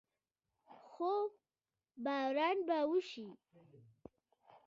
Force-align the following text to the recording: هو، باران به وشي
هو، 0.91 1.13
باران 2.03 2.57
به 2.67 2.77
وشي 2.91 3.27